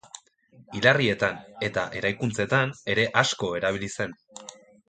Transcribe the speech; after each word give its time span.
Hilarrietan 0.77 1.37
eta 1.69 1.83
eraikuntzetan 2.01 2.75
ere 2.95 3.07
asko 3.25 3.55
erabili 3.63 3.93
zen. 3.99 4.21